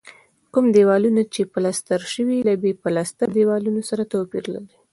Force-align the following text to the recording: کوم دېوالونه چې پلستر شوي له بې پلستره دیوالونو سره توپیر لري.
کوم 0.53 0.65
دېوالونه 0.75 1.21
چې 1.33 1.41
پلستر 1.53 2.01
شوي 2.13 2.37
له 2.47 2.53
بې 2.61 2.71
پلستره 2.83 3.31
دیوالونو 3.37 3.81
سره 3.89 4.03
توپیر 4.13 4.45
لري. 4.53 4.75